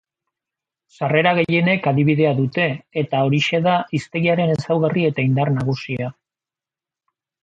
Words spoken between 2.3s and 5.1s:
dute, eta horixe da hiztegiaren ezaugarri